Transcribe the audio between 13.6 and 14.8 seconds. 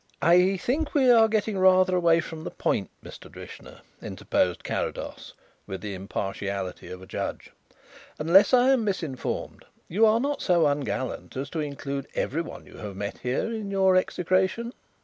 your execration?"